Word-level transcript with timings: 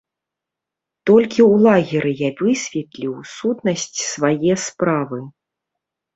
Толькі 1.09 1.41
ў 1.51 1.59
лагеры 1.65 2.11
я 2.21 2.29
высветліў 2.41 3.13
сутнасць 3.35 3.87
свае 4.09 4.53
справы. 4.67 5.23